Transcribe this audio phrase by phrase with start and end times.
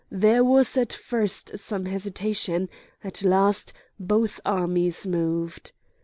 [0.09, 2.69] There was at first some hesitation;
[3.03, 5.73] at last both armies moved.